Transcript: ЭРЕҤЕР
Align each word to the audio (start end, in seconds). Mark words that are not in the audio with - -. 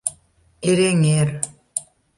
ЭРЕҤЕР 0.69 1.27